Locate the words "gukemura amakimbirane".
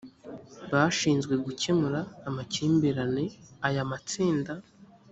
1.45-3.23